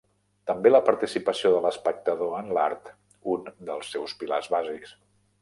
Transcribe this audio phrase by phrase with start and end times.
[0.51, 2.91] També la participació de l'espectador en l'art,
[3.35, 4.99] un dels seus pilars bàsics.